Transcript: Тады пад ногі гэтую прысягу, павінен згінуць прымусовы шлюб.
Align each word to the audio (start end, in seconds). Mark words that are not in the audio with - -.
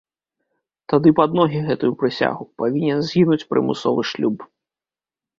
Тады 0.93 1.09
пад 1.17 1.35
ногі 1.39 1.59
гэтую 1.67 1.91
прысягу, 1.99 2.43
павінен 2.61 2.99
згінуць 3.09 3.47
прымусовы 3.53 4.01
шлюб. 4.13 4.37